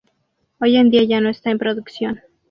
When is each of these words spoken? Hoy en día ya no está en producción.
Hoy 0.59 0.77
en 0.77 0.89
día 0.89 1.03
ya 1.03 1.21
no 1.21 1.29
está 1.29 1.51
en 1.51 1.59
producción. 1.59 2.21